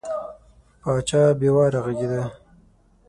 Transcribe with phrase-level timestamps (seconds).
[0.81, 2.21] پاچا بې واره غږېده.